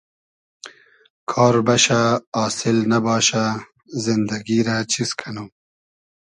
کار 1.31 1.55
بئشۂ 1.65 2.01
آسیل 2.45 2.77
نئباشۂ 2.89 3.45
زیندئگی 4.03 4.59
رۂ 4.67 4.77
چیز 4.91 5.09
کئنوم 5.19 5.49